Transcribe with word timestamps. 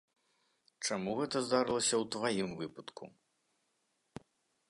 Чаму 0.85 1.11
гэта 1.19 1.41
здарылася 1.49 1.95
ў 1.99 2.03
тваім 2.15 2.49
выпадку? 2.61 3.03